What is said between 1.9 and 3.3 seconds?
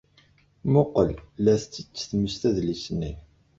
tmes adlis-nni.